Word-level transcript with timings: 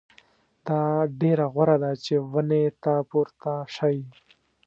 دا 0.67 0.81
ډېره 1.21 1.45
غوره 1.53 1.77
ده 1.83 1.91
چې 2.05 2.15
ونې 2.31 2.63
ته 2.83 2.93
پورته 3.09 3.53
شئ. 3.75 3.97